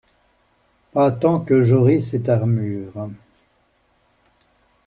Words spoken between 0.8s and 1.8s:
Pas tant que